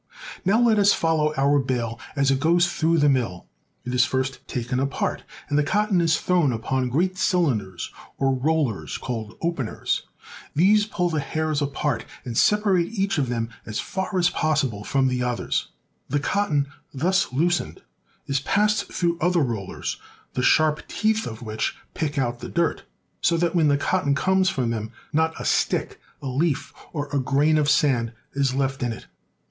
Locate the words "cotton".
5.63-6.01, 11.59-11.73, 16.19-16.65, 23.77-24.15